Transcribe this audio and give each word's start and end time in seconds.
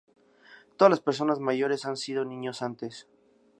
Todas 0.77 0.89
las 0.89 0.99
personas 0.99 1.39
mayores 1.39 1.85
han 1.85 1.95
sido 1.95 2.25
niños 2.25 2.63
antes. 2.63 3.07